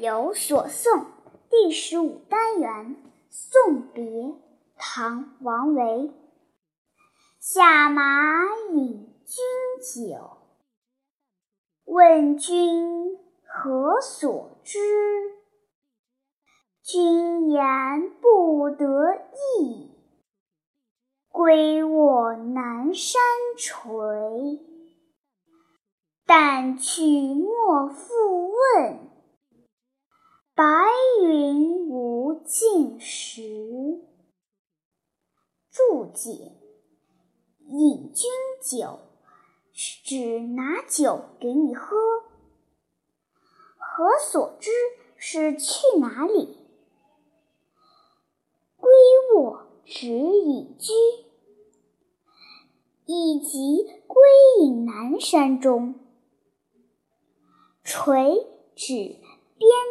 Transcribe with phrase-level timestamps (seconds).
[0.00, 1.08] 有所送
[1.50, 2.96] 第十五单元
[3.28, 4.34] 送别，
[4.78, 6.10] 唐·王维。
[7.38, 8.02] 下马
[8.72, 10.38] 饮君酒，
[11.84, 14.78] 问君何所之？
[16.82, 19.20] 君言不得
[19.60, 19.90] 意，
[21.28, 23.20] 归卧南山
[23.58, 24.58] 陲。
[26.24, 27.02] 但去
[27.34, 28.08] 莫复，
[30.60, 30.66] 白
[31.22, 34.04] 云无尽时。
[35.70, 36.52] 注解：
[37.66, 38.30] 饮君
[38.62, 38.98] 酒
[39.72, 41.96] 是指拿酒给你喝。
[43.78, 44.70] 何所知
[45.16, 46.58] 是去哪里？
[48.76, 48.92] 归
[49.34, 50.92] 卧指隐居，
[53.06, 54.22] 以及归
[54.60, 55.94] 隐南山中。
[57.82, 59.16] 垂指
[59.56, 59.89] 边。